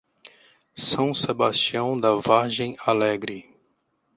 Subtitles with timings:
[0.75, 3.55] São Sebastião da Vargem Alegre